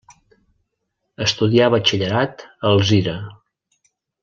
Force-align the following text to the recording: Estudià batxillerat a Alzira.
Estudià 1.25 1.67
batxillerat 1.75 2.43
a 2.49 2.49
Alzira. 2.73 3.15